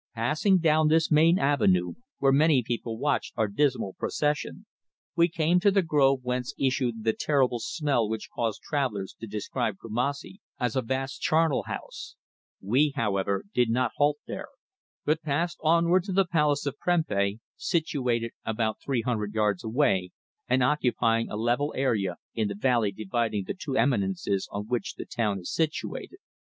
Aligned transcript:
Passing 0.15 0.57
down 0.57 0.87
this 0.87 1.11
main 1.11 1.37
avenue, 1.37 1.93
where 2.17 2.31
many 2.31 2.63
people 2.63 2.97
watched 2.97 3.33
our 3.37 3.47
dismal 3.47 3.93
procession, 3.93 4.65
we 5.15 5.27
came 5.27 5.59
to 5.59 5.69
the 5.69 5.83
grove 5.83 6.21
whence 6.23 6.55
issued 6.57 7.03
the 7.03 7.13
terrible 7.13 7.59
smell 7.59 8.09
which 8.09 8.27
caused 8.33 8.63
travellers 8.63 9.13
to 9.19 9.27
describe 9.27 9.77
Kumassi 9.77 10.39
as 10.59 10.75
a 10.75 10.81
vast 10.81 11.21
charnel 11.21 11.65
house; 11.67 12.15
we, 12.59 12.93
however, 12.95 13.43
did 13.53 13.69
not 13.69 13.91
halt 13.97 14.17
there, 14.25 14.47
but 15.05 15.21
passed 15.21 15.59
onward 15.61 16.03
to 16.05 16.13
the 16.13 16.25
palace 16.25 16.65
of 16.65 16.79
Prempeh, 16.79 17.37
situated 17.55 18.31
about 18.43 18.81
three 18.83 19.01
hundred 19.03 19.35
yards 19.35 19.63
away 19.63 20.09
and 20.47 20.63
occupying 20.63 21.29
a 21.29 21.35
level 21.37 21.75
area 21.77 22.15
in 22.33 22.47
the 22.47 22.55
valley 22.55 22.91
dividing 22.91 23.43
the 23.45 23.53
two 23.53 23.77
eminences 23.77 24.49
on 24.51 24.63
which 24.67 24.95
the 24.95 25.05
town 25.05 25.37
is 25.41 25.53
situated. 25.53 26.17